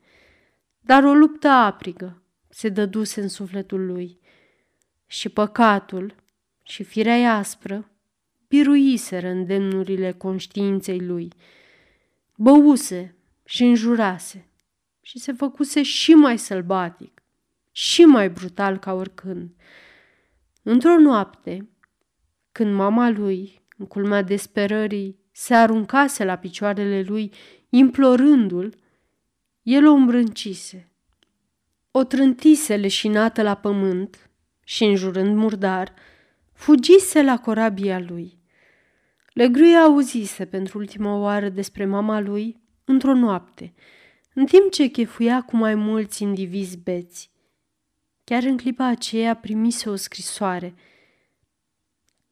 dar 0.79 1.03
o 1.03 1.13
luptă 1.13 1.47
aprigă 1.47 2.21
se 2.49 2.69
dăduse 2.69 3.21
în 3.21 3.27
sufletul 3.27 3.85
lui 3.85 4.19
și 5.05 5.29
păcatul 5.29 6.15
și 6.63 6.83
firea 6.83 7.35
aspră 7.35 7.91
biruiseră 8.47 9.27
îndemnurile 9.27 10.11
conștiinței 10.11 10.99
lui. 10.99 11.33
Băuse 12.35 13.15
și 13.45 13.63
înjurase 13.63 14.47
și 15.01 15.19
se 15.19 15.31
făcuse 15.31 15.83
și 15.83 16.13
mai 16.13 16.37
sălbatic, 16.37 17.18
și 17.71 18.01
mai 18.01 18.29
brutal 18.29 18.77
ca 18.77 18.93
oricând. 18.93 19.51
Într-o 20.63 20.97
noapte, 20.97 21.69
când 22.51 22.73
mama 22.73 23.09
lui, 23.09 23.61
în 23.77 23.85
culmea 23.85 24.21
desperării, 24.21 25.19
se 25.31 25.53
aruncase 25.53 26.23
la 26.23 26.35
picioarele 26.35 27.01
lui, 27.01 27.33
implorându-l, 27.69 28.73
el 29.61 29.87
o 29.87 29.91
îmbrâncise. 29.91 30.91
O 31.91 32.03
trântise 32.03 32.75
leșinată 32.75 33.41
la 33.41 33.55
pământ 33.55 34.29
și, 34.63 34.83
înjurând 34.83 35.35
murdar, 35.35 35.93
fugise 36.53 37.23
la 37.23 37.39
corabia 37.39 37.99
lui. 37.99 38.37
Legruia 39.33 39.79
auzise 39.79 40.45
pentru 40.45 40.77
ultima 40.77 41.15
oară 41.15 41.49
despre 41.49 41.85
mama 41.85 42.19
lui 42.19 42.61
într-o 42.85 43.13
noapte, 43.13 43.73
în 44.33 44.45
timp 44.45 44.71
ce 44.71 44.87
chefuia 44.87 45.41
cu 45.41 45.57
mai 45.57 45.75
mulți 45.75 46.23
indivizi 46.23 46.77
beți. 46.77 47.31
Chiar 48.29 48.43
în 48.43 48.57
clipa 48.57 48.85
aceea 48.85 49.35
primise 49.35 49.89
o 49.89 49.95
scrisoare. 49.95 50.73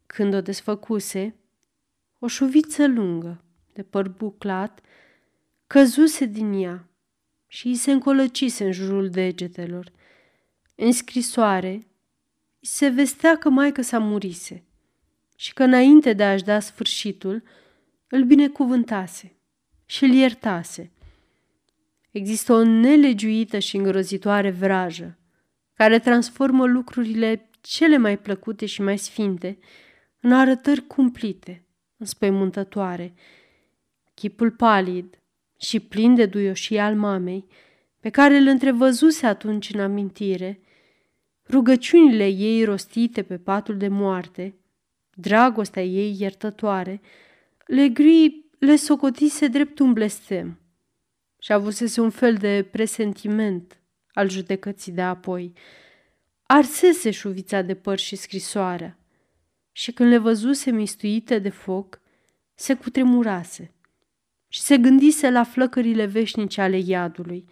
Când 0.06 0.34
o 0.34 0.42
desfăcuse, 0.42 1.36
o 2.20 2.28
șuviță 2.28 2.88
lungă, 2.88 3.44
de 3.74 3.84
păr 3.84 4.10
buclat, 4.10 4.82
căzuse 5.68 6.26
din 6.26 6.64
ea 6.64 6.88
și 7.48 7.68
îi 7.68 7.76
se 7.76 7.92
încolăcise 7.92 8.66
în 8.66 8.72
jurul 8.72 9.10
degetelor. 9.10 9.92
În 10.76 10.92
scrisoare 10.92 11.88
se 12.60 12.88
vestea 12.88 13.38
că 13.38 13.50
maică 13.50 13.82
sa 13.82 14.00
murise 14.00 14.64
și 15.36 15.54
că 15.54 15.64
înainte 15.64 16.14
de 16.14 16.24
a-și 16.24 16.44
da 16.44 16.60
sfârșitul, 16.60 17.44
îl 18.08 18.24
binecuvântase 18.24 19.36
și 19.86 20.04
îl 20.04 20.10
iertase. 20.10 20.92
Există 22.12 22.54
o 22.54 22.64
nelegiuită 22.64 23.60
și 23.60 23.76
îngrozitoare 23.76 24.52
vrajă 24.52 25.17
care 25.78 26.00
transformă 26.00 26.66
lucrurile 26.66 27.50
cele 27.62 27.98
mai 27.98 28.18
plăcute 28.18 28.66
și 28.66 28.82
mai 28.82 28.98
sfinte 28.98 29.58
în 30.22 30.34
arătări 30.34 30.88
cumplite, 30.88 31.66
înspăimântătoare. 31.98 33.14
Chipul 34.14 34.52
palid 34.52 35.20
și 35.60 35.80
plin 35.80 36.16
de 36.16 36.26
duioșie 36.26 36.80
al 36.80 36.96
mamei, 36.96 37.46
pe 38.00 38.10
care 38.10 38.38
îl 38.38 38.48
întrevăzuse 38.48 39.26
atunci 39.26 39.74
în 39.74 39.80
amintire, 39.80 40.60
rugăciunile 41.50 42.28
ei 42.28 42.64
rostite 42.64 43.24
pe 43.24 43.38
patul 43.38 43.78
de 43.78 43.88
moarte, 43.88 44.56
dragostea 45.14 45.84
ei 45.84 46.16
iertătoare, 46.20 47.02
Legri 47.66 48.46
le 48.60 48.76
socotise 48.76 49.48
drept 49.48 49.80
un 49.80 49.94
blestem 49.94 50.60
și 51.40 51.52
avusese 51.52 52.02
un 52.02 52.10
fel 52.10 52.36
de 52.36 52.68
presentiment 52.72 53.78
al 54.18 54.30
judecății 54.30 54.92
de 54.92 55.02
apoi. 55.02 55.54
Arsese 56.44 57.12
șuvița 57.12 57.62
de 57.62 57.76
păr 57.76 57.98
și 57.98 58.16
scrisoarea 58.16 58.98
și 59.72 59.92
când 59.92 60.10
le 60.10 60.18
văzuse 60.18 60.72
mistuite 60.72 61.40
de 61.40 61.50
foc, 61.50 62.00
se 62.56 62.74
cutremurase 62.74 63.72
și 64.48 64.62
se 64.62 64.78
gândise 64.78 65.30
la 65.30 65.44
flăcările 65.44 66.06
veșnice 66.06 66.62
ale 66.62 66.78
iadului. 66.78 67.46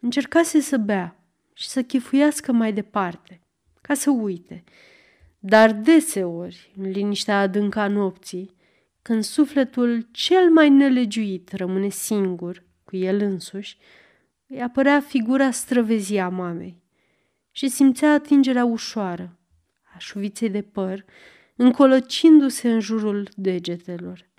Încercase 0.00 0.60
să 0.60 0.76
bea 0.76 1.24
și 1.52 1.68
să 1.68 1.82
chifuiască 1.82 2.52
mai 2.52 2.72
departe, 2.72 3.40
ca 3.80 3.94
să 3.94 4.10
uite. 4.10 4.64
Dar 5.38 5.72
deseori, 5.72 6.72
în 6.76 6.90
liniștea 6.90 7.40
adâncă 7.40 7.80
a 7.80 7.88
nopții, 7.88 8.54
când 9.02 9.22
sufletul 9.22 10.08
cel 10.10 10.50
mai 10.50 10.68
nelegiuit 10.68 11.52
rămâne 11.52 11.88
singur 11.88 12.62
cu 12.84 12.96
el 12.96 13.20
însuși, 13.20 13.76
îi 14.52 14.62
apărea 14.62 15.00
figura 15.00 15.50
străvezii 15.50 16.18
a 16.18 16.28
mamei 16.28 16.82
și 17.50 17.68
simțea 17.68 18.12
atingerea 18.12 18.64
ușoară 18.64 19.38
a 19.94 19.98
șuviței 19.98 20.50
de 20.50 20.62
păr, 20.62 21.04
încolăcindu-se 21.56 22.72
în 22.72 22.80
jurul 22.80 23.28
degetelor. 23.36 24.30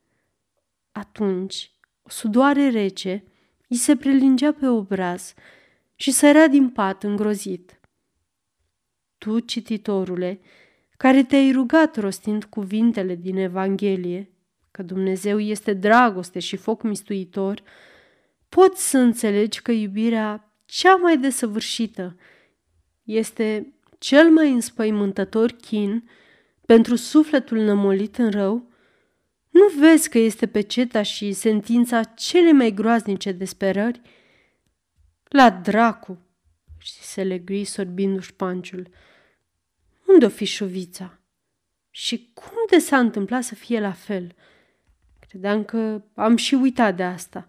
Atunci, 0.91 1.71
o 2.01 2.09
sudoare 2.09 2.69
rece 2.69 3.23
îi 3.67 3.77
se 3.77 3.95
prelingea 3.95 4.51
pe 4.51 4.67
obraz 4.67 5.33
și 5.95 6.11
sărea 6.11 6.47
din 6.47 6.69
pat 6.69 7.03
îngrozit. 7.03 7.79
Tu, 9.17 9.39
cititorule, 9.39 10.39
care 10.97 11.23
te-ai 11.23 11.51
rugat 11.51 11.95
rostind 11.95 12.43
cuvintele 12.43 13.15
din 13.15 13.37
Evanghelie, 13.37 14.31
că 14.71 14.83
Dumnezeu 14.83 15.39
este 15.39 15.73
dragoste 15.73 16.39
și 16.39 16.55
foc 16.55 16.83
mistuitor, 16.83 17.63
poți 18.53 18.89
să 18.89 18.97
înțelegi 18.97 19.61
că 19.61 19.71
iubirea 19.71 20.53
cea 20.65 20.95
mai 20.95 21.17
desăvârșită 21.17 22.17
este 23.03 23.73
cel 23.99 24.29
mai 24.29 24.51
înspăimântător 24.51 25.51
chin 25.51 26.09
pentru 26.65 26.95
sufletul 26.95 27.57
nămolit 27.57 28.17
în 28.17 28.31
rău? 28.31 28.71
Nu 29.49 29.67
vezi 29.79 30.09
că 30.09 30.17
este 30.17 30.47
peceta 30.47 31.01
și 31.01 31.31
sentința 31.31 32.03
cele 32.03 32.51
mai 32.51 32.71
groaznice 32.71 33.31
desperări? 33.31 34.01
La 35.23 35.49
dracu, 35.49 36.17
se 37.01 37.23
legri 37.23 37.63
sorbindu-și 37.63 38.33
panciul. 38.33 38.89
Unde-o 40.07 40.29
fi 40.29 40.45
șuvița? 40.45 41.19
Și 41.89 42.31
cum 42.33 42.57
de 42.69 42.77
s-a 42.77 42.99
întâmplat 42.99 43.43
să 43.43 43.55
fie 43.55 43.79
la 43.79 43.91
fel? 43.91 44.35
Credeam 45.19 45.63
că 45.63 46.03
am 46.13 46.35
și 46.35 46.55
uitat 46.55 46.95
de 46.95 47.03
asta. 47.03 47.47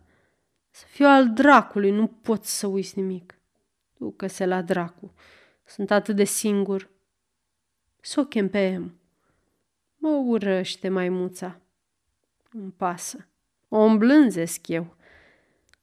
Să 0.76 0.84
fiu 0.88 1.06
al 1.06 1.32
dracului, 1.32 1.90
nu 1.90 2.06
pot 2.06 2.44
să 2.44 2.66
uiți 2.66 2.98
nimic. 2.98 3.38
Ducă-se 3.96 4.46
la 4.46 4.62
dracu. 4.62 5.14
Sunt 5.64 5.90
atât 5.90 6.16
de 6.16 6.24
singur. 6.24 6.90
Să 8.00 8.20
o 8.20 8.24
chem 8.24 8.48
pe 8.48 8.66
em. 8.66 8.98
Mă 9.96 10.08
urăște 10.08 10.88
maimuța. 10.88 11.60
Îmi 12.52 12.70
pasă. 12.76 13.28
O 13.68 13.78
îmblânzesc 13.78 14.68
eu. 14.68 14.96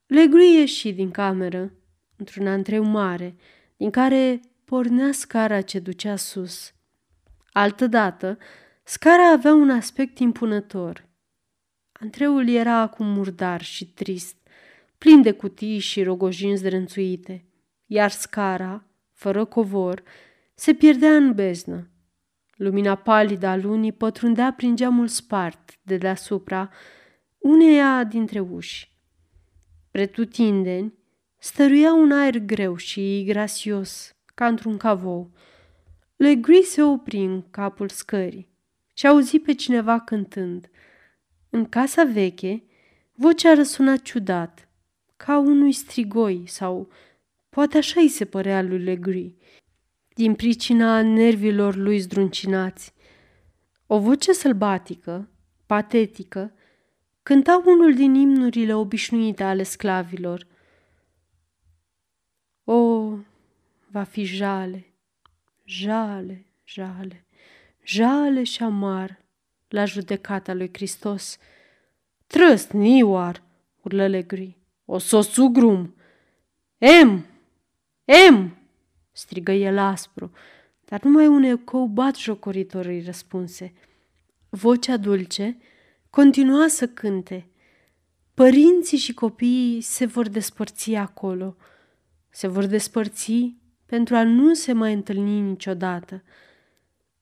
Legri 0.05 0.53
ieși 0.53 0.93
din 0.93 1.11
cameră, 1.11 1.71
într-un 2.15 2.47
antreu 2.47 2.83
mare, 2.83 3.35
din 3.77 3.89
care 3.89 4.41
pornea 4.65 5.11
scara 5.11 5.61
ce 5.61 5.79
ducea 5.79 6.15
sus. 6.15 6.73
Altădată, 7.51 8.37
scara 8.83 9.31
avea 9.31 9.53
un 9.53 9.69
aspect 9.69 10.19
impunător. 10.19 11.05
Antreul 11.91 12.49
era 12.49 12.73
acum 12.73 13.05
murdar 13.05 13.61
și 13.61 13.93
trist, 13.93 14.40
plin 15.01 15.21
de 15.21 15.31
cutii 15.31 15.79
și 15.79 16.03
rogojini 16.03 16.55
zdrânțuite, 16.55 17.45
iar 17.85 18.11
scara, 18.11 18.87
fără 19.13 19.45
covor, 19.45 20.03
se 20.55 20.73
pierdea 20.73 21.15
în 21.15 21.33
beznă. 21.33 21.89
Lumina 22.55 22.95
palidă 22.95 23.47
a 23.47 23.55
lunii 23.55 23.91
pătrundea 23.91 24.53
prin 24.53 24.75
geamul 24.75 25.07
spart 25.07 25.79
de 25.81 25.97
deasupra 25.97 26.69
uneia 27.37 28.03
dintre 28.03 28.39
uși. 28.39 28.97
Pretutindeni 29.91 30.93
stăruia 31.37 31.93
un 31.93 32.11
aer 32.11 32.37
greu 32.37 32.75
și 32.75 33.23
grasios, 33.27 34.15
ca 34.35 34.47
într-un 34.47 34.77
cavou. 34.77 35.31
Legri 36.15 36.63
se 36.63 36.81
opri 36.83 37.17
în 37.17 37.49
capul 37.49 37.89
scării 37.89 38.49
și 38.93 39.07
auzi 39.07 39.39
pe 39.39 39.53
cineva 39.53 39.99
cântând. 39.99 40.69
În 41.49 41.65
casa 41.65 42.03
veche, 42.03 42.63
vocea 43.13 43.53
răsuna 43.53 43.97
ciudat, 43.97 44.65
ca 45.25 45.37
unui 45.37 45.71
strigoi 45.71 46.47
sau 46.47 46.89
poate 47.49 47.77
așa 47.77 47.99
îi 47.99 48.07
se 48.07 48.25
părea 48.25 48.61
lui 48.61 48.79
Legri, 48.79 49.35
din 50.13 50.35
pricina 50.35 51.01
nervilor 51.01 51.75
lui 51.75 51.99
zdruncinați. 51.99 52.93
O 53.87 53.99
voce 53.99 54.33
sălbatică, 54.33 55.29
patetică, 55.65 56.53
cânta 57.23 57.61
unul 57.65 57.93
din 57.93 58.15
imnurile 58.15 58.73
obișnuite 58.73 59.43
ale 59.43 59.63
sclavilor. 59.63 60.47
O, 62.63 63.09
va 63.91 64.03
fi 64.03 64.23
jale, 64.23 64.93
jale, 65.63 66.45
jale, 66.63 67.25
jale 67.83 68.43
și 68.43 68.63
amar 68.63 69.21
la 69.67 69.85
judecata 69.85 70.53
lui 70.53 70.69
Hristos. 70.73 71.37
Trăst, 72.27 72.71
nioar, 72.71 73.43
urlă 73.81 74.07
Legri, 74.07 74.60
o 74.93 74.97
sosugrum. 74.97 75.95
Em, 76.77 77.25
em, 78.05 78.57
strigă 79.11 79.51
el 79.51 79.77
aspru, 79.77 80.31
dar 80.85 81.03
numai 81.03 81.27
un 81.27 81.43
ecou 81.43 81.87
bat 81.87 82.15
jocoritor 82.15 82.85
îi 82.85 83.01
răspunse. 83.01 83.73
Vocea 84.49 84.97
dulce 84.97 85.57
continua 86.09 86.67
să 86.67 86.87
cânte. 86.87 87.47
Părinții 88.33 88.97
și 88.97 89.13
copiii 89.13 89.81
se 89.81 90.05
vor 90.05 90.27
despărți 90.27 90.93
acolo. 90.93 91.55
Se 92.29 92.47
vor 92.47 92.65
despărți 92.65 93.55
pentru 93.85 94.15
a 94.15 94.23
nu 94.23 94.53
se 94.53 94.73
mai 94.73 94.93
întâlni 94.93 95.39
niciodată. 95.39 96.23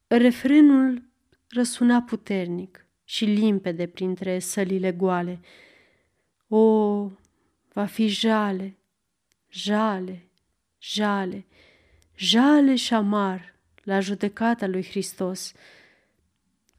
Refrenul 0.07 1.03
răsuna 1.49 2.01
puternic 2.01 2.85
și 3.03 3.25
limpede 3.25 3.87
printre 3.87 4.39
sălile 4.39 4.91
goale. 4.91 5.39
O, 6.47 7.09
va 7.79 7.85
fi 7.85 8.07
jale, 8.07 8.77
jale, 9.49 10.29
jale, 10.79 11.45
jale 12.15 12.75
și 12.75 12.93
amar 12.93 13.55
la 13.83 13.99
judecata 13.99 14.67
lui 14.67 14.83
Hristos. 14.83 15.53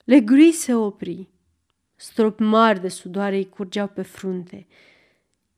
Legri 0.05 0.53
se 0.53 0.75
opri. 0.75 1.29
Stropi 1.97 2.43
mari 2.43 2.81
de 2.81 2.89
sudoare 2.89 3.37
îi 3.37 3.49
curgeau 3.49 3.89
pe 3.89 4.03
frunte. 4.03 4.67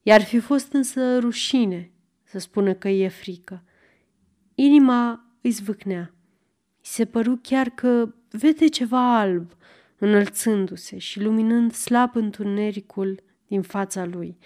I-ar 0.02 0.22
fi 0.22 0.38
fost 0.38 0.72
însă 0.72 1.18
rușine 1.18 1.90
să 2.22 2.38
spună 2.38 2.74
că 2.74 2.88
e 2.88 3.08
frică. 3.08 3.64
Inima 4.54 5.24
îi 5.40 5.50
zvâcnea. 5.50 6.14
I 6.82 6.86
se 6.86 7.04
păru 7.04 7.38
chiar 7.42 7.68
că 7.68 8.14
vede 8.30 8.68
ceva 8.68 9.18
alb 9.18 9.56
înălțându-se 9.98 10.98
și 10.98 11.20
luminând 11.20 11.72
slab 11.72 12.16
întunericul 12.16 13.22
din 13.46 13.62
fața 13.62 14.04
lui. 14.04 14.38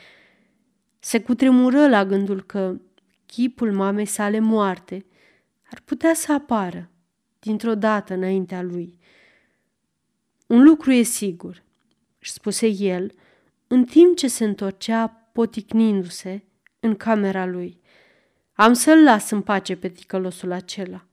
Se 1.06 1.20
cutremură 1.20 1.88
la 1.88 2.04
gândul 2.04 2.42
că 2.42 2.80
chipul 3.26 3.72
mamei 3.72 4.06
sale 4.06 4.38
moarte 4.38 5.06
ar 5.70 5.80
putea 5.84 6.14
să 6.14 6.32
apară 6.32 6.90
dintr-o 7.38 7.74
dată 7.74 8.14
înaintea 8.14 8.62
lui. 8.62 8.98
Un 10.46 10.62
lucru 10.62 10.92
e 10.92 11.02
sigur, 11.02 11.62
își 12.18 12.32
spuse 12.32 12.66
el, 12.66 13.12
în 13.66 13.84
timp 13.84 14.16
ce 14.16 14.28
se 14.28 14.44
întorcea 14.44 15.06
poticnindu-se 15.32 16.42
în 16.80 16.96
camera 16.96 17.46
lui. 17.46 17.80
Am 18.52 18.72
să-l 18.72 19.02
las 19.02 19.30
în 19.30 19.42
pace 19.42 19.76
pe 19.76 19.88
ticălosul 19.88 20.52
acela. 20.52 21.06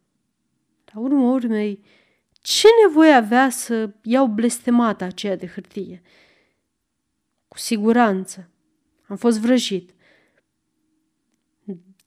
La 0.93 0.99
urmă 0.99 1.31
urmei, 1.31 1.83
ce 2.31 2.67
nevoie 2.87 3.11
avea 3.11 3.49
să 3.49 3.89
iau 4.03 4.27
blestemata 4.27 5.05
aceea 5.05 5.35
de 5.35 5.47
hârtie? 5.47 6.01
Cu 7.47 7.57
siguranță. 7.57 8.47
Am 9.07 9.15
fost 9.15 9.39
vrăjit. 9.39 9.93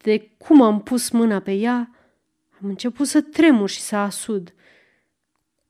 De 0.03 0.31
cum 0.39 0.63
am 0.63 0.83
pus 0.83 1.11
mâna 1.11 1.41
pe 1.41 1.53
ea, 1.53 1.91
am 2.61 2.69
început 2.69 3.07
să 3.07 3.21
tremur 3.21 3.69
și 3.69 3.81
să 3.81 3.97
asud. 3.97 4.55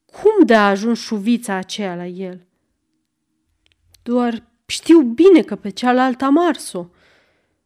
Cum 0.07 0.47
de 0.47 0.55
a 0.55 0.69
ajuns 0.69 0.99
șuvița 0.99 1.55
aceea 1.55 1.95
la 1.95 2.07
el? 2.07 2.47
Doar 4.03 4.43
știu 4.67 5.01
bine 5.01 5.43
că 5.43 5.57
pe 5.57 5.69
cealaltă 5.69 6.25
am 6.25 6.49
ars-o. 6.49 6.89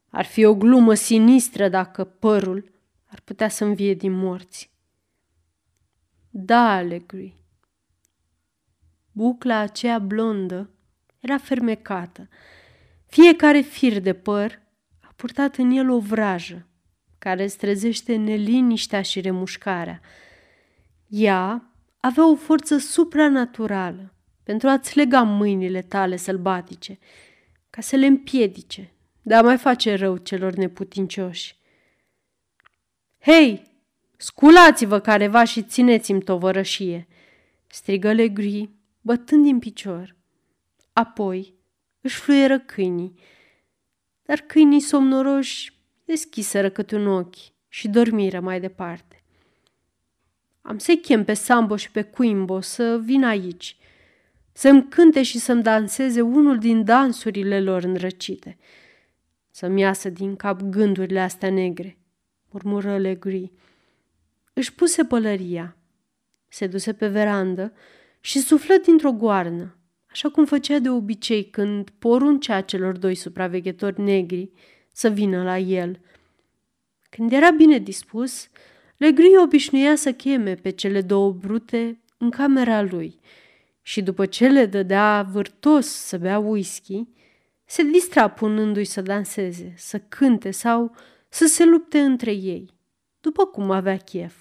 Ar 0.09 0.25
fi 0.25 0.45
o 0.45 0.55
glumă 0.55 0.93
sinistră 0.93 1.69
dacă 1.69 2.03
părul 2.03 2.71
ar 3.05 3.19
putea 3.19 3.49
să 3.49 3.63
învie 3.63 3.93
din 3.93 4.11
morți. 4.11 4.71
Da, 6.29 6.75
Allegri. 6.75 7.35
Bucla 9.11 9.57
aceea 9.57 9.99
blondă 9.99 10.69
era 11.19 11.37
fermecată. 11.37 12.29
Fiecare 13.11 13.61
fir 13.61 13.99
de 13.99 14.13
păr 14.13 14.61
a 14.99 15.13
purtat 15.15 15.55
în 15.55 15.71
el 15.71 15.89
o 15.89 15.99
vrajă 15.99 16.67
care 17.17 17.47
strezește 17.47 18.15
neliniștea 18.15 19.01
și 19.01 19.21
remușcarea. 19.21 20.01
Ea 21.07 21.71
avea 21.99 22.29
o 22.29 22.35
forță 22.35 22.77
supranaturală 22.77 24.13
pentru 24.43 24.67
a-ți 24.67 24.97
lega 24.97 25.21
mâinile 25.21 25.81
tale 25.81 26.15
sălbatice, 26.15 26.99
ca 27.69 27.81
să 27.81 27.95
le 27.95 28.05
împiedice 28.05 28.93
de 29.21 29.33
a 29.33 29.41
mai 29.41 29.57
face 29.57 29.95
rău 29.95 30.17
celor 30.17 30.53
neputincioși. 30.53 31.55
Hei, 33.19 33.63
Sculați-vă 34.17 34.99
careva 34.99 35.43
și 35.43 35.63
țineți-mi 35.63 36.21
tovărășie!" 36.21 37.07
strigă 37.67 38.11
Legri, 38.11 38.69
bătând 39.01 39.43
din 39.43 39.59
picior. 39.59 40.15
Apoi 40.93 41.60
își 42.01 42.19
fluieră 42.19 42.59
câinii, 42.59 43.19
dar 44.25 44.39
câinii 44.39 44.79
somnoroși 44.79 45.73
deschiseră 46.05 46.69
câte 46.69 46.95
un 46.95 47.07
ochi 47.07 47.35
și 47.67 47.87
dormiră 47.87 48.39
mai 48.39 48.59
departe. 48.59 49.23
Am 50.61 50.77
să 50.77 50.93
chem 51.01 51.23
pe 51.23 51.33
Sambo 51.33 51.75
și 51.75 51.91
pe 51.91 52.01
Quimbo 52.01 52.61
să 52.61 52.99
vină 53.03 53.27
aici, 53.27 53.77
să-mi 54.51 54.87
cânte 54.89 55.23
și 55.23 55.39
să-mi 55.39 55.63
danseze 55.63 56.21
unul 56.21 56.57
din 56.57 56.83
dansurile 56.83 57.61
lor 57.61 57.83
înrăcite. 57.83 58.57
Să-mi 59.51 59.81
iasă 59.81 60.09
din 60.09 60.35
cap 60.35 60.61
gândurile 60.61 61.19
astea 61.19 61.49
negre, 61.49 61.97
murmură 62.49 62.97
Legri. 62.97 63.51
Își 64.53 64.73
puse 64.73 65.05
pălăria, 65.05 65.75
se 66.47 66.67
duse 66.67 66.93
pe 66.93 67.07
verandă 67.07 67.73
și 68.19 68.39
suflă 68.39 68.75
dintr-o 68.83 69.11
goarnă, 69.11 69.75
așa 70.11 70.29
cum 70.29 70.45
făcea 70.45 70.79
de 70.79 70.89
obicei 70.89 71.49
când 71.49 71.89
poruncea 71.89 72.61
celor 72.61 72.97
doi 72.97 73.15
supraveghetori 73.15 74.01
negri 74.01 74.51
să 74.91 75.09
vină 75.09 75.43
la 75.43 75.57
el. 75.57 75.99
Când 77.09 77.31
era 77.31 77.51
bine 77.51 77.77
dispus, 77.77 78.49
Legri 79.01 79.37
obișnuia 79.37 79.95
să 79.95 80.13
cheme 80.13 80.55
pe 80.55 80.69
cele 80.69 81.01
două 81.01 81.31
brute 81.31 82.01
în 82.17 82.29
camera 82.29 82.81
lui 82.81 83.19
și 83.81 84.01
după 84.01 84.25
ce 84.25 84.47
le 84.47 84.65
dădea 84.65 85.27
vârtos 85.31 85.87
să 85.87 86.17
bea 86.17 86.39
whisky, 86.39 87.07
se 87.65 87.83
distra 87.83 88.27
punându-i 88.27 88.83
să 88.83 89.01
danseze, 89.01 89.73
să 89.77 89.99
cânte 89.99 90.51
sau 90.51 90.95
să 91.29 91.45
se 91.45 91.65
lupte 91.65 91.99
între 91.99 92.31
ei, 92.31 92.73
după 93.19 93.45
cum 93.45 93.71
avea 93.71 93.97
chef. 93.97 94.35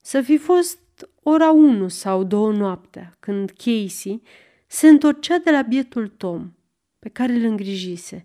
Să 0.00 0.20
fi 0.20 0.36
fost 0.36 0.78
ora 1.22 1.50
unu 1.50 1.88
sau 1.88 2.24
două 2.24 2.52
noaptea, 2.52 3.16
când 3.20 3.50
Casey 3.50 4.22
se 4.66 4.88
întorcea 4.88 5.38
de 5.38 5.50
la 5.50 5.62
bietul 5.62 6.08
Tom, 6.08 6.52
pe 6.98 7.08
care 7.08 7.32
îl 7.32 7.44
îngrijise. 7.44 8.24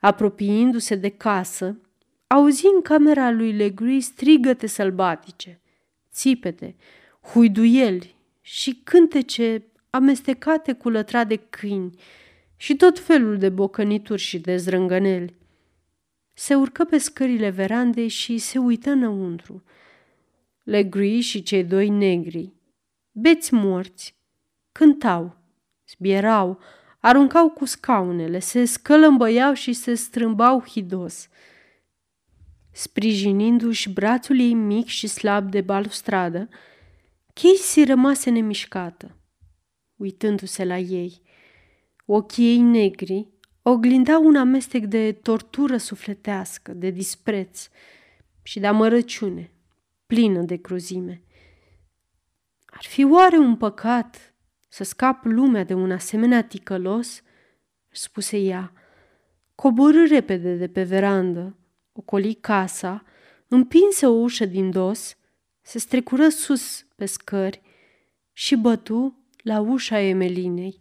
Apropiindu-se 0.00 0.94
de 0.94 1.08
casă, 1.08 1.80
auzi 2.26 2.66
în 2.74 2.82
camera 2.82 3.30
lui 3.30 3.52
Legree 3.52 4.00
strigăte 4.00 4.66
sălbatice, 4.66 5.60
țipete, 6.12 6.76
huiduieli 7.32 8.16
și 8.40 8.80
cântece 8.84 9.64
amestecate 9.90 10.72
cu 10.72 10.88
lătra 10.88 11.24
de 11.24 11.36
câini 11.36 11.94
și 12.56 12.76
tot 12.76 12.98
felul 12.98 13.38
de 13.38 13.48
bocănituri 13.48 14.20
și 14.20 14.38
de 14.38 14.56
zrângăneli. 14.56 15.34
Se 16.34 16.54
urcă 16.54 16.84
pe 16.84 16.98
scările 16.98 17.50
verandei 17.50 18.08
și 18.08 18.38
se 18.38 18.58
uită 18.58 18.90
înăuntru. 18.90 19.62
Legree 20.62 21.20
și 21.20 21.42
cei 21.42 21.64
doi 21.64 21.88
negri, 21.88 22.52
beți 23.10 23.54
morți, 23.54 24.16
cântau, 24.72 25.36
zbierau, 25.88 26.58
aruncau 27.00 27.48
cu 27.48 27.64
scaunele, 27.64 28.38
se 28.38 28.64
scălămbăiau 28.64 29.52
și 29.52 29.72
se 29.72 29.94
strâmbau 29.94 30.64
hidos. 30.68 31.28
Sprijinindu-și 32.70 33.90
brațul 33.90 34.38
ei 34.38 34.54
mic 34.54 34.86
și 34.86 35.06
slab 35.06 35.50
de 35.50 35.60
balustradă, 35.60 36.48
Casey 37.32 37.84
rămase 37.84 38.30
nemișcată, 38.30 39.16
uitându-se 39.96 40.64
la 40.64 40.78
ei. 40.78 41.20
Ochii 42.06 42.46
ei 42.46 42.60
negri 42.60 43.28
oglindau 43.62 44.24
un 44.26 44.36
amestec 44.36 44.84
de 44.84 45.12
tortură 45.12 45.76
sufletească, 45.76 46.72
de 46.72 46.90
dispreț 46.90 47.68
și 48.42 48.60
de 48.60 48.66
amărăciune, 48.66 49.50
plină 50.12 50.42
de 50.42 50.56
cruzime. 50.56 51.22
Ar 52.64 52.84
fi 52.84 53.04
oare 53.04 53.36
un 53.36 53.56
păcat 53.56 54.34
să 54.68 54.84
scap 54.84 55.24
lumea 55.24 55.64
de 55.64 55.74
un 55.74 55.90
asemenea 55.90 56.44
ticălos? 56.44 57.22
spuse 57.90 58.38
ea. 58.38 58.72
Coborâ 59.54 60.06
repede 60.06 60.54
de 60.54 60.68
pe 60.68 60.82
verandă, 60.82 61.56
ocoli 61.92 62.34
casa, 62.34 63.04
împinse 63.48 64.06
o 64.06 64.10
ușă 64.10 64.44
din 64.44 64.70
dos, 64.70 65.16
se 65.60 65.78
strecură 65.78 66.28
sus 66.28 66.86
pe 66.96 67.06
scări 67.06 67.62
și 68.32 68.56
bătu 68.56 69.24
la 69.36 69.60
ușa 69.60 69.98
Emelinei. 69.98 70.80